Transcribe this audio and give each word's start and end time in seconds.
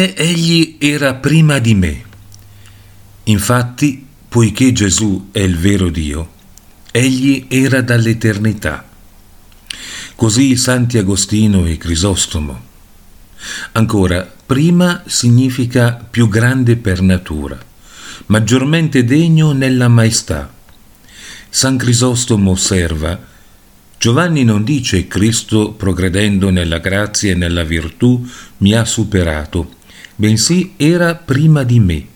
perché 0.00 0.14
egli 0.16 0.76
era 0.78 1.14
prima 1.14 1.58
di 1.58 1.74
me. 1.74 2.02
Infatti, 3.24 4.06
poiché 4.28 4.72
Gesù 4.72 5.28
è 5.30 5.40
il 5.40 5.58
vero 5.58 5.90
Dio, 5.90 6.30
egli 6.90 7.46
era 7.48 7.82
dall'eternità. 7.82 8.88
Così 10.14 10.56
Santi 10.56 10.96
Agostino 10.96 11.66
e 11.66 11.76
Crisostomo. 11.76 12.68
Ancora, 13.72 14.30
prima 14.46 15.02
significa 15.06 15.92
più 16.10 16.28
grande 16.28 16.76
per 16.76 17.02
natura, 17.02 17.58
maggiormente 18.26 19.04
degno 19.04 19.52
nella 19.52 19.88
maestà. 19.88 20.50
San 21.50 21.76
Crisostomo 21.76 22.52
osserva 22.52 23.28
Giovanni 23.98 24.44
non 24.44 24.64
dice 24.64 25.06
Cristo 25.06 25.72
progredendo 25.72 26.48
nella 26.48 26.78
grazia 26.78 27.32
e 27.32 27.34
nella 27.34 27.64
virtù 27.64 28.26
mi 28.58 28.72
ha 28.72 28.86
superato, 28.86 29.74
bensì 30.20 30.74
era 30.76 31.14
prima 31.14 31.62
di 31.62 31.80
me, 31.80 32.08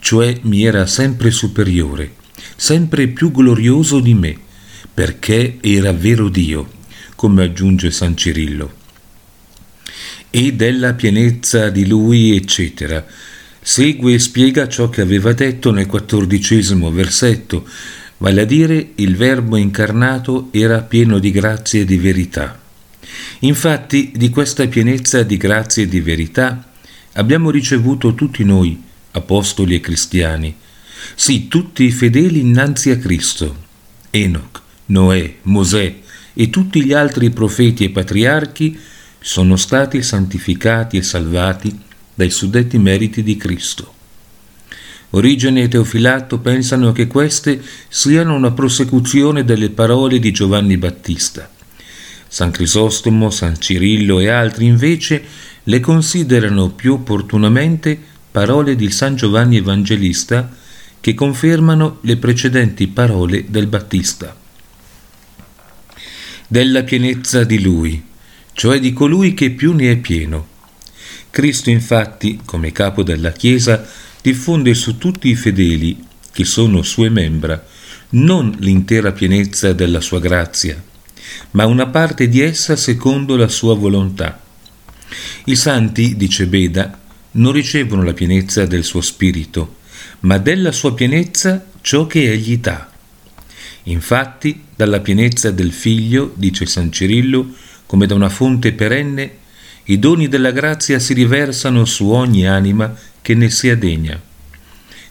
cioè 0.00 0.40
mi 0.42 0.66
era 0.66 0.84
sempre 0.84 1.30
superiore, 1.30 2.12
sempre 2.54 3.08
più 3.08 3.32
glorioso 3.32 3.98
di 3.98 4.12
me, 4.12 4.36
perché 4.92 5.56
era 5.62 5.90
vero 5.94 6.28
Dio, 6.28 6.70
come 7.14 7.44
aggiunge 7.44 7.90
San 7.90 8.14
Cirillo. 8.14 8.74
E 10.28 10.52
della 10.52 10.92
pienezza 10.92 11.70
di 11.70 11.86
lui, 11.86 12.36
eccetera. 12.36 13.02
Segue 13.62 14.12
e 14.12 14.18
spiega 14.18 14.68
ciò 14.68 14.90
che 14.90 15.00
aveva 15.00 15.32
detto 15.32 15.70
nel 15.70 15.86
quattordicesimo 15.86 16.90
versetto, 16.90 17.66
vale 18.18 18.42
a 18.42 18.44
dire 18.44 18.90
il 18.96 19.16
Verbo 19.16 19.56
incarnato 19.56 20.50
era 20.50 20.82
pieno 20.82 21.18
di 21.18 21.30
grazia 21.30 21.80
e 21.80 21.86
di 21.86 21.96
verità. 21.96 22.60
Infatti 23.40 24.12
di 24.14 24.28
questa 24.28 24.66
pienezza 24.66 25.22
di 25.22 25.38
grazia 25.38 25.84
e 25.84 25.88
di 25.88 26.00
verità 26.00 26.65
abbiamo 27.16 27.50
ricevuto 27.50 28.14
tutti 28.14 28.44
noi, 28.44 28.80
apostoli 29.12 29.74
e 29.74 29.80
cristiani, 29.80 30.54
sì 31.14 31.48
tutti 31.48 31.84
i 31.84 31.90
fedeli 31.90 32.40
innanzi 32.40 32.90
a 32.90 32.98
Cristo, 32.98 33.64
Enoch, 34.10 34.62
Noè, 34.86 35.36
Mosè 35.42 35.94
e 36.34 36.50
tutti 36.50 36.84
gli 36.84 36.92
altri 36.92 37.30
profeti 37.30 37.84
e 37.84 37.90
patriarchi 37.90 38.78
sono 39.18 39.56
stati 39.56 40.02
santificati 40.02 40.98
e 40.98 41.02
salvati 41.02 41.78
dai 42.14 42.30
suddetti 42.30 42.78
meriti 42.78 43.22
di 43.22 43.36
Cristo. 43.36 43.94
Origene 45.10 45.62
e 45.62 45.68
Teofilato 45.68 46.38
pensano 46.40 46.92
che 46.92 47.06
queste 47.06 47.62
siano 47.88 48.34
una 48.34 48.50
prosecuzione 48.52 49.44
delle 49.44 49.70
parole 49.70 50.18
di 50.18 50.32
Giovanni 50.32 50.76
Battista. 50.76 51.50
San 52.28 52.50
Crisostomo, 52.50 53.30
San 53.30 53.58
Cirillo 53.58 54.18
e 54.18 54.28
altri 54.28 54.66
invece 54.66 55.24
le 55.68 55.80
considerano 55.80 56.70
più 56.70 56.94
opportunamente 56.94 57.98
parole 58.30 58.76
di 58.76 58.90
San 58.90 59.16
Giovanni 59.16 59.56
Evangelista 59.56 60.54
che 61.00 61.14
confermano 61.14 61.98
le 62.02 62.16
precedenti 62.16 62.86
parole 62.86 63.46
del 63.48 63.66
Battista. 63.66 64.36
Della 66.48 66.84
pienezza 66.84 67.44
di 67.44 67.60
Lui, 67.60 68.02
cioè 68.52 68.78
di 68.78 68.92
colui 68.92 69.34
che 69.34 69.50
più 69.50 69.72
ne 69.72 69.90
è 69.90 69.96
pieno. 69.96 70.54
Cristo 71.30 71.70
infatti, 71.70 72.40
come 72.44 72.70
capo 72.72 73.02
della 73.02 73.32
Chiesa, 73.32 73.86
diffonde 74.22 74.72
su 74.74 74.98
tutti 74.98 75.28
i 75.28 75.34
fedeli, 75.34 76.02
che 76.32 76.44
sono 76.44 76.82
sue 76.82 77.08
membra, 77.08 77.64
non 78.10 78.54
l'intera 78.58 79.10
pienezza 79.12 79.72
della 79.72 80.00
sua 80.00 80.20
grazia, 80.20 80.80
ma 81.52 81.66
una 81.66 81.88
parte 81.88 82.28
di 82.28 82.40
essa 82.40 82.76
secondo 82.76 83.36
la 83.36 83.48
sua 83.48 83.74
volontà. 83.74 84.45
I 85.44 85.56
santi, 85.56 86.16
dice 86.16 86.46
Beda, 86.46 86.98
non 87.32 87.52
ricevono 87.52 88.02
la 88.02 88.12
pienezza 88.12 88.66
del 88.66 88.84
suo 88.84 89.00
spirito, 89.00 89.76
ma 90.20 90.38
della 90.38 90.72
sua 90.72 90.94
pienezza 90.94 91.64
ciò 91.80 92.06
che 92.06 92.30
egli 92.30 92.58
dà. 92.58 92.90
Infatti, 93.84 94.62
dalla 94.74 95.00
pienezza 95.00 95.50
del 95.50 95.72
Figlio, 95.72 96.32
dice 96.34 96.66
San 96.66 96.90
Cirillo, 96.90 97.54
come 97.86 98.06
da 98.06 98.14
una 98.14 98.28
fonte 98.28 98.72
perenne, 98.72 99.38
i 99.84 99.98
doni 99.98 100.26
della 100.26 100.50
grazia 100.50 100.98
si 100.98 101.14
riversano 101.14 101.84
su 101.84 102.08
ogni 102.08 102.48
anima 102.48 102.92
che 103.22 103.34
ne 103.34 103.48
sia 103.50 103.76
degna. 103.76 104.20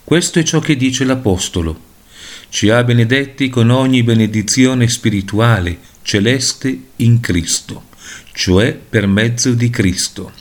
Questo 0.04 0.40
è 0.40 0.44
ciò 0.44 0.60
che 0.60 0.76
dice 0.76 1.06
l'Apostolo. 1.06 1.94
Ci 2.50 2.70
ha 2.70 2.84
benedetti 2.84 3.50
con 3.50 3.70
ogni 3.70 4.04
benedizione 4.04 4.88
spirituale, 4.90 5.80
celeste 6.02 6.78
in 6.98 7.20
Cristo, 7.22 7.85
cioè 8.36 8.74
per 8.74 9.08
mezzo 9.08 9.54
di 9.54 9.70
Cristo. 9.70 10.32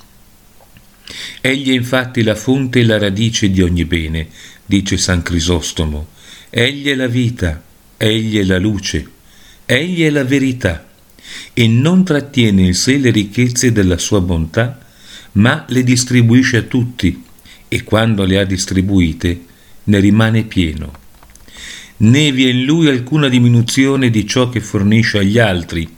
Egli 1.41 1.71
è 1.71 1.75
infatti 1.75 2.23
la 2.23 2.35
fonte 2.35 2.81
e 2.81 2.85
la 2.85 2.99
radice 2.99 3.51
di 3.51 3.63
ogni 3.63 3.85
bene, 3.85 4.29
dice 4.67 4.97
San 4.97 5.23
Crisostomo. 5.23 6.09
Egli 6.51 6.89
è 6.89 6.95
la 6.95 7.07
vita, 7.07 7.63
egli 7.97 8.39
è 8.39 8.43
la 8.43 8.59
luce, 8.59 9.09
egli 9.65 10.03
è 10.03 10.11
la 10.11 10.25
verità, 10.25 10.89
e 11.53 11.69
non 11.69 12.05
trattiene 12.05 12.63
in 12.63 12.75
sé 12.75 12.99
le 12.99 13.11
ricchezze 13.11 13.71
della 13.71 13.99
sua 13.99 14.21
bontà, 14.21 14.81
ma 15.33 15.65
le 15.69 15.85
distribuisce 15.85 16.59
a 16.59 16.63
tutti 16.63 17.23
e 17.69 17.85
quando 17.85 18.25
le 18.25 18.39
ha 18.39 18.45
distribuite 18.45 19.45
ne 19.85 20.01
rimane 20.01 20.43
pieno. 20.45 20.93
Né 21.99 22.33
vi 22.33 22.47
è 22.47 22.51
in 22.51 22.65
lui 22.65 22.89
alcuna 22.89 23.29
diminuzione 23.29 24.11
di 24.11 24.27
ciò 24.27 24.49
che 24.49 24.61
fornisce 24.61 25.19
agli 25.19 25.39
altri, 25.39 25.89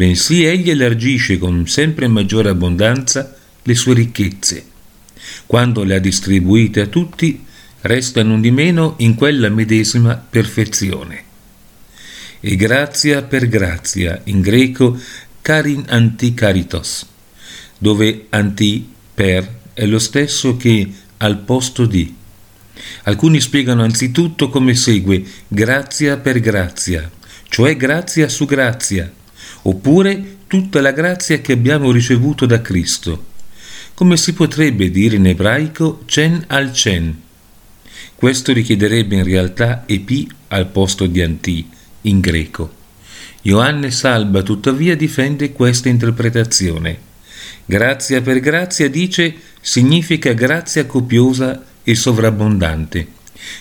bensì 0.00 0.46
egli 0.46 0.70
elargisce 0.70 1.36
con 1.36 1.66
sempre 1.66 2.08
maggiore 2.08 2.48
abbondanza 2.48 3.36
le 3.62 3.74
sue 3.74 3.92
ricchezze. 3.92 4.64
Quando 5.44 5.84
le 5.84 5.96
ha 5.96 5.98
distribuite 5.98 6.80
a 6.80 6.86
tutti, 6.86 7.44
resta 7.82 8.22
non 8.22 8.40
di 8.40 8.50
meno 8.50 8.94
in 9.00 9.14
quella 9.14 9.50
medesima 9.50 10.16
perfezione. 10.16 11.24
E 12.40 12.56
grazia 12.56 13.24
per 13.24 13.46
grazia, 13.46 14.18
in 14.24 14.40
greco 14.40 14.98
carin 15.42 15.84
anti 15.88 16.32
caritos, 16.32 17.06
dove 17.76 18.24
anti 18.30 18.88
per 19.12 19.46
è 19.74 19.84
lo 19.84 19.98
stesso 19.98 20.56
che 20.56 20.90
al 21.18 21.40
posto 21.40 21.84
di. 21.84 22.14
Alcuni 23.02 23.38
spiegano 23.42 23.82
anzitutto 23.82 24.48
come 24.48 24.74
segue 24.74 25.22
grazia 25.46 26.16
per 26.16 26.40
grazia, 26.40 27.10
cioè 27.50 27.76
grazia 27.76 28.30
su 28.30 28.46
grazia, 28.46 29.12
oppure 29.62 30.38
tutta 30.46 30.80
la 30.80 30.92
grazia 30.92 31.40
che 31.40 31.52
abbiamo 31.52 31.90
ricevuto 31.90 32.46
da 32.46 32.60
Cristo. 32.60 33.26
Come 33.94 34.16
si 34.16 34.32
potrebbe 34.32 34.90
dire 34.90 35.16
in 35.16 35.26
ebraico 35.26 36.02
cen 36.06 36.44
al 36.48 36.72
cen. 36.72 37.20
Questo 38.14 38.52
richiederebbe 38.52 39.16
in 39.16 39.24
realtà 39.24 39.84
epi 39.86 40.30
al 40.48 40.66
posto 40.68 41.06
di 41.06 41.22
anti 41.22 41.68
in 42.02 42.20
greco. 42.20 42.78
Ioanne 43.42 43.90
Salba 43.90 44.42
tuttavia 44.42 44.96
difende 44.96 45.52
questa 45.52 45.88
interpretazione. 45.88 46.98
Grazia 47.64 48.20
per 48.20 48.40
grazia 48.40 48.90
dice 48.90 49.34
significa 49.60 50.32
grazia 50.32 50.84
copiosa 50.86 51.64
e 51.82 51.94
sovrabbondante. 51.94 53.06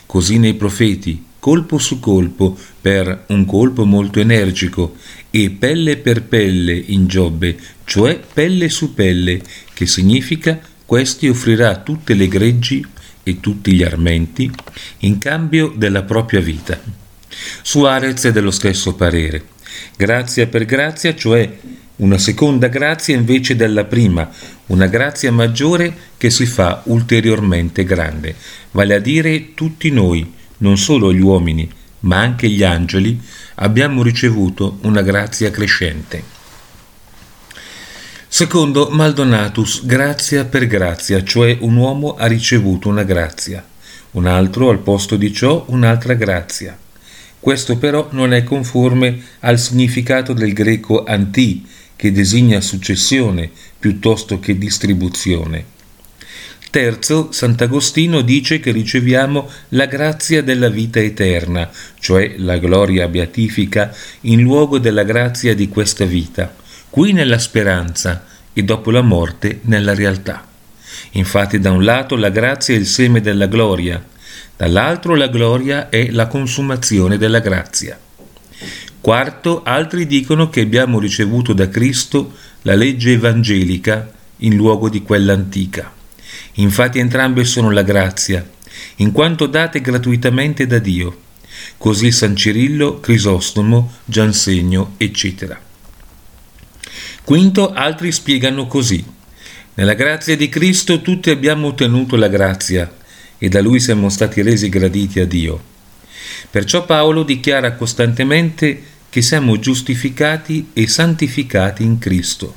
Così 0.05 0.37
nei 0.37 0.55
profeti, 0.55 1.23
colpo 1.39 1.77
su 1.77 1.99
colpo, 1.99 2.57
per 2.81 3.25
un 3.27 3.45
colpo 3.45 3.85
molto 3.85 4.19
energico, 4.19 4.95
e 5.31 5.49
pelle 5.51 5.97
per 5.97 6.23
pelle 6.23 6.73
in 6.73 7.07
Giobbe, 7.07 7.57
cioè 7.85 8.19
pelle 8.19 8.69
su 8.69 8.93
pelle, 8.93 9.41
che 9.73 9.85
significa 9.85 10.59
questi 10.85 11.27
offrirà 11.27 11.77
tutte 11.77 12.13
le 12.13 12.27
greggi 12.27 12.85
e 13.23 13.39
tutti 13.39 13.73
gli 13.73 13.83
armenti 13.83 14.51
in 14.99 15.17
cambio 15.19 15.73
della 15.75 16.03
propria 16.03 16.39
vita. 16.39 16.79
Suarez 17.61 18.25
è 18.25 18.31
dello 18.31 18.51
stesso 18.51 18.95
parere. 18.95 19.57
Grazia 19.95 20.47
per 20.47 20.65
grazia, 20.65 21.15
cioè 21.15 21.57
una 21.97 22.17
seconda 22.17 22.67
grazia 22.67 23.15
invece 23.15 23.55
della 23.55 23.83
prima, 23.83 24.29
una 24.67 24.87
grazia 24.87 25.31
maggiore 25.31 25.95
che 26.17 26.29
si 26.29 26.45
fa 26.45 26.81
ulteriormente 26.85 27.83
grande, 27.83 28.35
vale 28.71 28.95
a 28.95 28.99
dire 28.99 29.53
tutti 29.53 29.91
noi, 29.91 30.33
non 30.59 30.77
solo 30.77 31.13
gli 31.13 31.21
uomini, 31.21 31.69
ma 32.01 32.19
anche 32.19 32.49
gli 32.49 32.63
angeli, 32.63 33.19
abbiamo 33.61 34.03
ricevuto 34.03 34.77
una 34.81 35.01
grazia 35.01 35.51
crescente. 35.51 36.37
Secondo 38.27 38.89
Maldonatus, 38.89 39.85
grazia 39.85 40.45
per 40.45 40.67
grazia, 40.67 41.23
cioè 41.23 41.57
un 41.61 41.75
uomo 41.75 42.15
ha 42.15 42.27
ricevuto 42.27 42.87
una 42.87 43.03
grazia, 43.03 43.65
un 44.11 44.27
altro 44.27 44.69
al 44.69 44.79
posto 44.79 45.15
di 45.15 45.33
ciò 45.33 45.65
un'altra 45.69 46.13
grazia. 46.13 46.77
Questo 47.39 47.77
però 47.77 48.09
non 48.11 48.33
è 48.33 48.43
conforme 48.43 49.21
al 49.39 49.57
significato 49.57 50.33
del 50.33 50.53
greco 50.53 51.03
anti, 51.03 51.65
che 51.95 52.11
designa 52.11 52.61
successione 52.61 53.49
piuttosto 53.77 54.39
che 54.39 54.57
distribuzione. 54.57 55.77
Terzo, 56.71 57.31
Sant'Agostino 57.31 58.21
dice 58.21 58.59
che 58.59 58.71
riceviamo 58.71 59.49
la 59.69 59.87
grazia 59.87 60.43
della 60.43 60.69
vita 60.69 60.99
eterna, 60.99 61.67
cioè 61.99 62.35
la 62.37 62.59
gloria 62.59 63.07
beatifica, 63.07 63.91
in 64.21 64.41
luogo 64.41 64.77
della 64.77 65.01
grazia 65.01 65.55
di 65.55 65.67
questa 65.67 66.05
vita, 66.05 66.53
qui 66.91 67.11
nella 67.11 67.39
speranza 67.39 68.23
e 68.53 68.61
dopo 68.63 68.91
la 68.91 69.01
morte 69.01 69.61
nella 69.63 69.95
realtà. 69.95 70.45
Infatti 71.13 71.59
da 71.59 71.71
un 71.71 71.83
lato 71.83 72.15
la 72.15 72.29
grazia 72.29 72.75
è 72.75 72.77
il 72.77 72.85
seme 72.85 73.19
della 73.19 73.47
gloria, 73.47 74.05
dall'altro 74.55 75.15
la 75.15 75.27
gloria 75.27 75.89
è 75.89 76.11
la 76.11 76.27
consumazione 76.27 77.17
della 77.17 77.39
grazia. 77.39 77.99
Quarto, 79.01 79.63
altri 79.63 80.05
dicono 80.05 80.49
che 80.49 80.61
abbiamo 80.61 80.99
ricevuto 80.99 81.53
da 81.53 81.67
Cristo 81.67 82.33
la 82.61 82.75
legge 82.75 83.13
evangelica 83.13 84.11
in 84.37 84.55
luogo 84.55 84.87
di 84.87 85.01
quella 85.01 85.33
antica. 85.33 85.97
Infatti 86.59 86.99
entrambe 86.99 87.45
sono 87.45 87.71
la 87.71 87.83
grazia, 87.83 88.47
in 88.97 89.11
quanto 89.11 89.45
date 89.45 89.79
gratuitamente 89.81 90.67
da 90.67 90.79
Dio. 90.79 91.27
Così 91.77 92.11
San 92.11 92.35
Cirillo, 92.35 92.99
Crisostomo, 92.99 93.93
Giansegno, 94.03 94.95
eccetera. 94.97 95.59
Quinto, 97.23 97.71
altri 97.71 98.11
spiegano 98.11 98.67
così. 98.67 99.03
Nella 99.75 99.93
grazia 99.93 100.35
di 100.35 100.49
Cristo 100.49 101.01
tutti 101.01 101.29
abbiamo 101.29 101.67
ottenuto 101.67 102.17
la 102.17 102.27
grazia 102.27 102.91
e 103.37 103.47
da 103.47 103.61
Lui 103.61 103.79
siamo 103.79 104.09
stati 104.09 104.41
resi 104.41 104.67
graditi 104.67 105.21
a 105.21 105.25
Dio. 105.25 105.63
Perciò 106.51 106.85
Paolo 106.85 107.23
dichiara 107.23 107.75
costantemente 107.75 108.83
che 109.09 109.21
siamo 109.21 109.57
giustificati 109.59 110.71
e 110.73 110.87
santificati 110.87 111.83
in 111.83 111.99
Cristo. 111.99 112.53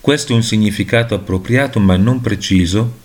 Questo 0.00 0.32
è 0.32 0.36
un 0.36 0.42
significato 0.42 1.14
appropriato 1.14 1.78
ma 1.78 1.96
non 1.96 2.22
preciso, 2.22 3.00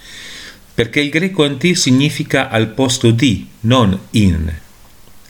perché 0.74 1.00
il 1.02 1.10
greco 1.10 1.44
anti 1.44 1.76
significa 1.76 2.50
al 2.50 2.70
posto 2.70 3.12
di, 3.12 3.48
non 3.62 3.98
in. 4.12 4.62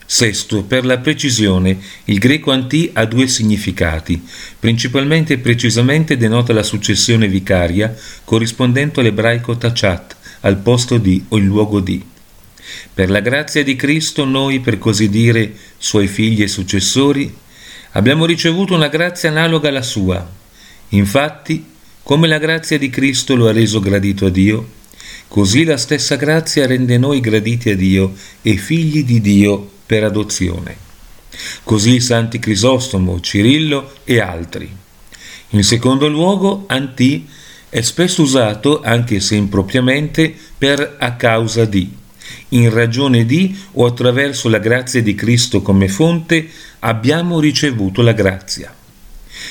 Sesto, 0.06 0.64
per 0.64 0.86
la 0.86 1.00
precisione, 1.00 1.80
il 2.06 2.20
greco 2.20 2.52
anti 2.52 2.90
ha 2.94 3.06
due 3.06 3.28
significati. 3.28 4.22
Principalmente 4.60 5.34
e 5.34 5.38
precisamente 5.40 6.18
denota 6.18 6.54
la 6.54 6.64
successione 6.64 7.28
vicaria 7.28 7.96
corrispondente 8.24 9.00
all'ebraico 9.00 9.58
tachat, 9.58 10.16
al 10.42 10.58
posto 10.58 10.98
di 10.98 11.26
o 11.30 11.38
in 11.38 11.46
luogo 11.46 11.80
di. 11.80 12.04
Per 12.94 13.10
la 13.10 13.22
grazia 13.22 13.64
di 13.64 13.76
Cristo 13.76 14.24
noi, 14.24 14.60
per 14.60 14.78
così 14.78 15.10
dire, 15.10 15.54
suoi 15.78 16.08
figli 16.08 16.44
e 16.44 16.48
successori, 16.48 17.34
abbiamo 17.92 18.26
ricevuto 18.26 18.76
una 18.76 18.90
grazia 18.90 19.30
analoga 19.30 19.70
alla 19.70 19.82
sua. 19.82 20.30
Infatti, 20.90 21.66
come 22.04 22.28
la 22.28 22.38
grazia 22.38 22.78
di 22.78 22.90
Cristo 22.90 23.36
lo 23.36 23.48
ha 23.48 23.52
reso 23.52 23.80
gradito 23.80 24.28
a 24.28 24.30
Dio, 24.30 24.82
così 25.34 25.64
la 25.64 25.78
stessa 25.78 26.16
grazia 26.16 26.68
rende 26.68 27.00
noi 27.00 27.20
graditi 27.20 27.72
a 27.72 27.76
Dio 27.76 28.14
e 28.44 28.56
figli 28.56 29.04
di 29.04 29.20
Dio 29.20 29.68
per 29.84 30.04
adozione. 30.04 30.78
Così 31.64 32.00
santi 32.02 32.38
Crisostomo, 32.38 33.20
Cirillo 33.20 33.94
e 34.04 34.20
altri. 34.20 34.70
In 35.50 35.64
secondo 35.64 36.08
luogo, 36.08 36.66
anti 36.68 37.28
è 37.68 37.82
spesso 37.82 38.22
usato, 38.22 38.84
anche 38.84 39.20
se 39.20 39.34
impropriamente, 39.34 40.32
per 40.56 40.98
a 41.00 41.16
causa 41.16 41.66
di 41.66 41.90
in 42.50 42.70
ragione 42.70 43.26
di 43.26 43.58
o 43.72 43.88
attraverso 43.88 44.50
la 44.50 44.60
grazia 44.60 45.02
di 45.02 45.16
Cristo 45.16 45.64
come 45.64 45.88
fonte, 45.88 46.48
abbiamo 46.82 47.40
ricevuto 47.40 48.04
la 48.04 48.14
grazia. 48.14 48.72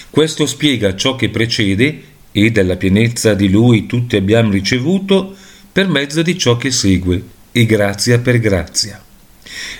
Questo 0.08 0.46
spiega 0.46 0.94
ciò 0.94 1.16
che 1.16 1.28
precede 1.28 2.02
e 2.30 2.52
dalla 2.52 2.76
pienezza 2.76 3.34
di 3.34 3.50
Lui 3.50 3.86
tutti 3.86 4.14
abbiamo 4.14 4.52
ricevuto 4.52 5.34
per 5.72 5.88
mezzo 5.88 6.20
di 6.20 6.36
ciò 6.36 6.58
che 6.58 6.70
segue, 6.70 7.22
e 7.50 7.64
grazia 7.64 8.18
per 8.18 8.38
grazia. 8.38 9.02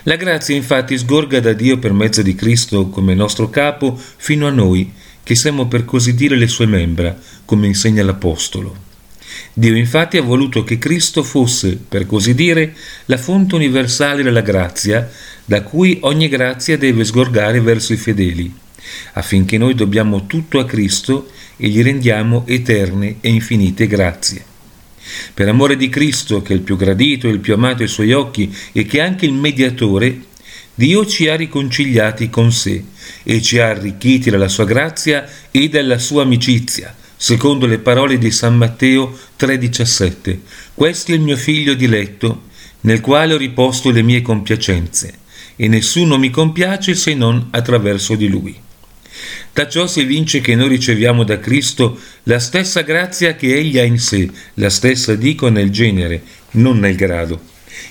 La 0.04 0.16
grazia 0.16 0.56
infatti 0.56 0.96
sgorga 0.96 1.38
da 1.40 1.52
Dio 1.52 1.78
per 1.78 1.92
mezzo 1.92 2.22
di 2.22 2.34
Cristo 2.34 2.88
come 2.88 3.14
nostro 3.14 3.50
capo 3.50 3.98
fino 4.16 4.46
a 4.46 4.50
noi, 4.50 4.90
che 5.22 5.34
siamo 5.34 5.68
per 5.68 5.84
così 5.84 6.14
dire 6.14 6.36
le 6.36 6.48
sue 6.48 6.66
membra, 6.66 7.16
come 7.44 7.66
insegna 7.66 8.02
l'Apostolo. 8.02 8.90
Dio 9.52 9.76
infatti 9.76 10.16
ha 10.16 10.22
voluto 10.22 10.64
che 10.64 10.78
Cristo 10.78 11.22
fosse, 11.22 11.76
per 11.76 12.06
così 12.06 12.34
dire, 12.34 12.74
la 13.06 13.18
fonte 13.18 13.54
universale 13.54 14.22
della 14.22 14.40
grazia, 14.40 15.10
da 15.44 15.62
cui 15.62 15.98
ogni 16.02 16.28
grazia 16.28 16.78
deve 16.78 17.04
sgorgare 17.04 17.60
verso 17.60 17.92
i 17.92 17.98
fedeli, 17.98 18.52
affinché 19.12 19.58
noi 19.58 19.74
dobbiamo 19.74 20.26
tutto 20.26 20.58
a 20.58 20.64
Cristo 20.64 21.30
e 21.56 21.68
gli 21.68 21.82
rendiamo 21.82 22.44
eterne 22.46 23.16
e 23.20 23.28
infinite 23.28 23.86
grazie. 23.86 24.51
Per 25.34 25.48
amore 25.48 25.76
di 25.76 25.88
Cristo, 25.88 26.42
che 26.42 26.52
è 26.52 26.56
il 26.56 26.62
più 26.62 26.76
gradito 26.76 27.26
e 27.26 27.30
il 27.30 27.40
più 27.40 27.54
amato 27.54 27.82
ai 27.82 27.88
suoi 27.88 28.12
occhi 28.12 28.54
e 28.72 28.84
che 28.84 28.98
è 28.98 29.02
anche 29.02 29.26
il 29.26 29.32
mediatore, 29.32 30.30
Dio 30.74 31.04
ci 31.06 31.28
ha 31.28 31.36
riconciliati 31.36 32.30
con 32.30 32.50
sé 32.50 32.82
e 33.22 33.42
ci 33.42 33.58
ha 33.58 33.68
arricchiti 33.68 34.30
dalla 34.30 34.48
sua 34.48 34.64
grazia 34.64 35.28
e 35.50 35.68
dalla 35.68 35.98
sua 35.98 36.22
amicizia, 36.22 36.96
secondo 37.16 37.66
le 37.66 37.78
parole 37.78 38.16
di 38.16 38.30
San 38.30 38.56
Matteo 38.56 39.18
3:17. 39.36 40.40
Questo 40.74 41.12
è 41.12 41.14
il 41.14 41.20
mio 41.20 41.36
figlio 41.36 41.74
diletto, 41.74 42.44
nel 42.80 43.00
quale 43.00 43.34
ho 43.34 43.36
riposto 43.36 43.90
le 43.90 44.02
mie 44.02 44.22
compiacenze, 44.22 45.18
e 45.56 45.68
nessuno 45.68 46.18
mi 46.18 46.30
compiace 46.30 46.94
se 46.94 47.14
non 47.14 47.48
attraverso 47.50 48.14
di 48.14 48.28
lui. 48.28 48.58
Da 49.52 49.68
ciò 49.68 49.86
si 49.86 50.00
evince 50.00 50.40
che 50.40 50.54
noi 50.54 50.68
riceviamo 50.68 51.24
da 51.24 51.38
Cristo 51.38 51.98
la 52.24 52.38
stessa 52.38 52.82
grazia 52.82 53.34
che 53.34 53.54
Egli 53.54 53.78
ha 53.78 53.84
in 53.84 53.98
sé, 53.98 54.30
la 54.54 54.70
stessa 54.70 55.14
dico 55.14 55.48
nel 55.48 55.70
genere, 55.70 56.22
non 56.52 56.78
nel 56.78 56.96
grado, 56.96 57.40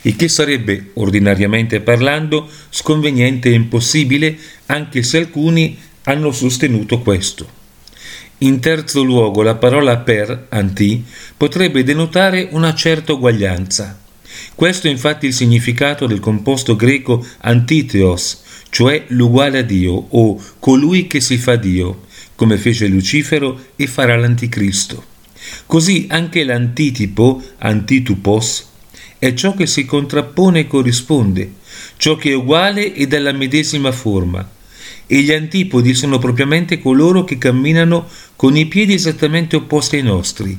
il 0.03 0.15
che 0.15 0.27
sarebbe, 0.27 0.91
ordinariamente 0.95 1.81
parlando, 1.81 2.49
sconveniente 2.69 3.49
e 3.49 3.53
impossibile, 3.53 4.37
anche 4.67 5.03
se 5.03 5.17
alcuni 5.17 5.77
hanno 6.03 6.31
sostenuto 6.31 6.99
questo. 6.99 7.59
In 8.39 8.59
terzo 8.59 9.03
luogo, 9.03 9.43
la 9.43 9.55
parola 9.55 9.97
per, 9.97 10.47
anti, 10.49 11.05
potrebbe 11.37 11.83
denotare 11.83 12.47
una 12.51 12.73
certa 12.73 13.13
uguaglianza. 13.13 13.99
Questo 14.55 14.87
è 14.87 14.89
infatti 14.89 15.27
il 15.27 15.33
significato 15.33 16.07
del 16.07 16.19
composto 16.19 16.75
greco 16.75 17.23
antiteos, 17.41 18.40
cioè 18.71 19.03
l'uguale 19.09 19.59
a 19.59 19.61
Dio 19.61 20.07
o 20.09 20.41
colui 20.57 21.05
che 21.05 21.19
si 21.19 21.37
fa 21.37 21.57
Dio, 21.57 22.05
come 22.35 22.57
fece 22.57 22.87
Lucifero 22.87 23.67
e 23.75 23.85
farà 23.85 24.15
l'anticristo. 24.15 25.03
Così 25.65 26.07
anche 26.09 26.43
l'antitipo, 26.43 27.43
antitupos, 27.59 28.69
è 29.19 29.33
ciò 29.33 29.53
che 29.53 29.67
si 29.67 29.85
contrappone 29.85 30.61
e 30.61 30.67
corrisponde, 30.67 31.53
ciò 31.97 32.15
che 32.15 32.31
è 32.31 32.33
uguale 32.33 32.93
e 32.93 33.07
della 33.07 33.33
medesima 33.33 33.91
forma, 33.91 34.49
e 35.05 35.21
gli 35.21 35.33
antipodi 35.33 35.93
sono 35.93 36.17
propriamente 36.17 36.79
coloro 36.79 37.25
che 37.25 37.37
camminano 37.37 38.07
con 38.37 38.55
i 38.55 38.65
piedi 38.67 38.93
esattamente 38.93 39.57
opposti 39.57 39.97
ai 39.97 40.03
nostri. 40.03 40.57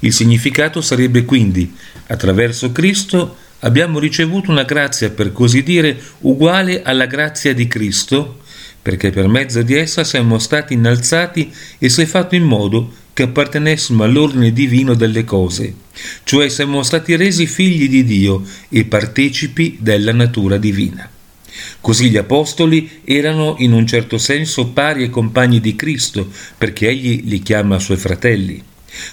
Il 0.00 0.12
significato 0.12 0.80
sarebbe 0.80 1.24
quindi, 1.24 1.72
attraverso 2.06 2.72
Cristo 2.72 3.36
abbiamo 3.60 3.98
ricevuto 3.98 4.50
una 4.50 4.64
grazia 4.64 5.10
per 5.10 5.32
così 5.32 5.62
dire 5.62 5.98
uguale 6.20 6.82
alla 6.82 7.06
grazia 7.06 7.54
di 7.54 7.66
Cristo, 7.66 8.40
perché 8.80 9.10
per 9.10 9.28
mezzo 9.28 9.62
di 9.62 9.74
essa 9.74 10.04
siamo 10.04 10.38
stati 10.38 10.74
innalzati 10.74 11.52
e 11.78 11.88
si 11.88 12.02
è 12.02 12.06
fatto 12.06 12.34
in 12.34 12.44
modo 12.44 12.92
che 13.12 13.24
appartenessimo 13.24 14.04
all'ordine 14.04 14.52
divino 14.52 14.94
delle 14.94 15.24
cose, 15.24 15.74
cioè 16.22 16.48
siamo 16.48 16.82
stati 16.82 17.16
resi 17.16 17.46
figli 17.46 17.88
di 17.88 18.04
Dio 18.04 18.44
e 18.68 18.84
partecipi 18.84 19.76
della 19.80 20.12
natura 20.12 20.56
divina. 20.56 21.10
Così 21.80 22.10
gli 22.10 22.16
apostoli 22.16 23.00
erano 23.04 23.56
in 23.58 23.72
un 23.72 23.86
certo 23.86 24.18
senso 24.18 24.68
pari 24.68 25.02
e 25.02 25.10
compagni 25.10 25.60
di 25.60 25.74
Cristo, 25.74 26.30
perché 26.56 26.88
egli 26.88 27.22
li 27.24 27.40
chiama 27.40 27.80
suoi 27.80 27.96
fratelli. 27.96 28.62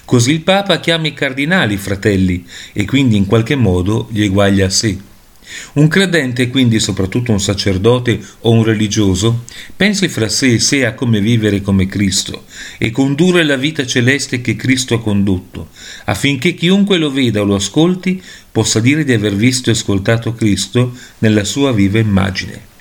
Così 0.04 0.32
il 0.32 0.40
Papa 0.40 0.80
chiama 0.80 1.06
i 1.06 1.14
cardinali 1.14 1.76
fratelli 1.76 2.44
e 2.72 2.84
quindi 2.84 3.16
in 3.16 3.26
qualche 3.26 3.54
modo 3.54 4.08
li 4.12 4.24
eguaglia 4.24 4.66
a 4.66 4.70
sé. 4.70 4.98
Un 5.74 5.86
credente, 5.86 6.48
quindi 6.48 6.80
soprattutto 6.80 7.30
un 7.30 7.40
sacerdote 7.40 8.20
o 8.40 8.50
un 8.50 8.64
religioso, 8.64 9.44
pensi 9.76 10.08
fra 10.08 10.28
sé 10.28 10.54
e 10.54 10.58
sé 10.58 10.84
a 10.84 10.94
come 10.94 11.20
vivere 11.20 11.60
come 11.60 11.86
Cristo 11.86 12.46
e 12.78 12.90
condurre 12.90 13.44
la 13.44 13.56
vita 13.56 13.86
celeste 13.86 14.40
che 14.40 14.56
Cristo 14.56 14.94
ha 14.94 15.00
condotto, 15.00 15.68
affinché 16.06 16.54
chiunque 16.54 16.98
lo 16.98 17.10
veda 17.10 17.42
o 17.42 17.44
lo 17.44 17.54
ascolti 17.54 18.20
possa 18.50 18.80
dire 18.80 19.04
di 19.04 19.12
aver 19.12 19.36
visto 19.36 19.70
e 19.70 19.74
ascoltato 19.74 20.34
Cristo 20.34 20.96
nella 21.18 21.44
sua 21.44 21.72
viva 21.72 21.98
immagine. 21.98 22.74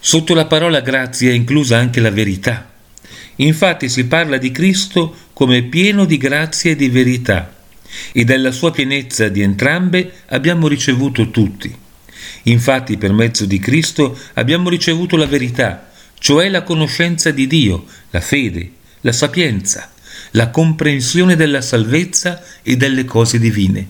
Sotto 0.00 0.34
la 0.34 0.46
parola 0.46 0.80
grazia 0.80 1.30
è 1.30 1.34
inclusa 1.34 1.78
anche 1.78 2.00
la 2.00 2.10
verità. 2.10 2.69
Infatti 3.40 3.88
si 3.88 4.06
parla 4.06 4.36
di 4.36 4.50
Cristo 4.50 5.14
come 5.32 5.62
pieno 5.62 6.04
di 6.04 6.18
grazia 6.18 6.72
e 6.72 6.76
di 6.76 6.88
verità 6.88 7.56
e 8.12 8.24
dalla 8.24 8.52
sua 8.52 8.70
pienezza 8.70 9.28
di 9.28 9.40
entrambe 9.40 10.12
abbiamo 10.26 10.68
ricevuto 10.68 11.30
tutti. 11.30 11.74
Infatti 12.44 12.98
per 12.98 13.12
mezzo 13.12 13.46
di 13.46 13.58
Cristo 13.58 14.18
abbiamo 14.34 14.68
ricevuto 14.68 15.16
la 15.16 15.26
verità, 15.26 15.90
cioè 16.18 16.48
la 16.50 16.62
conoscenza 16.62 17.30
di 17.30 17.46
Dio, 17.46 17.86
la 18.10 18.20
fede, 18.20 18.72
la 19.00 19.12
sapienza, 19.12 19.90
la 20.32 20.50
comprensione 20.50 21.34
della 21.34 21.62
salvezza 21.62 22.42
e 22.62 22.76
delle 22.76 23.04
cose 23.04 23.38
divine. 23.38 23.88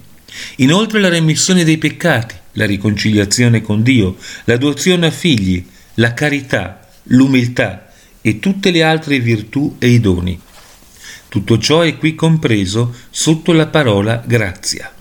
Inoltre 0.57 1.01
la 1.01 1.09
remissione 1.09 1.65
dei 1.65 1.79
peccati, 1.79 2.37
la 2.53 2.67
riconciliazione 2.67 3.63
con 3.63 3.83
Dio, 3.83 4.17
l'adozione 4.45 5.09
a 5.09 5.11
figli, 5.11 5.65
la 5.95 6.15
carità, 6.15 6.89
l'umiltà 7.05 7.90
e 8.21 8.39
tutte 8.39 8.71
le 8.71 8.83
altre 8.83 9.19
virtù 9.19 9.77
e 9.79 9.89
i 9.89 10.01
doni. 10.01 10.41
Tutto 11.29 11.59
ciò 11.59 11.81
è 11.81 11.97
qui 11.97 12.15
compreso 12.15 12.95
sotto 13.11 13.53
la 13.53 13.69
parola 13.69 14.23
grazia. 14.27 14.93